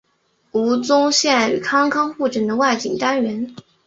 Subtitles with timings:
[0.51, 3.55] 吴宗宪与康康互整的外景单元。